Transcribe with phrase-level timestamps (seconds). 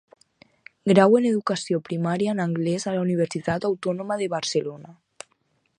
[0.91, 4.97] Grau en Educació Primària en anglès a la Universitat Autònoma de Barcelona.